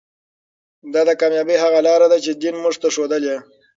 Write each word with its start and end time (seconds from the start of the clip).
دا 0.93 1.01
د 1.09 1.11
کامیابۍ 1.21 1.57
هغه 1.63 1.79
لاره 1.87 2.07
ده 2.11 2.17
چې 2.25 2.31
دین 2.41 2.55
موږ 2.63 2.75
ته 2.81 2.87
ښودلې. 2.95 3.35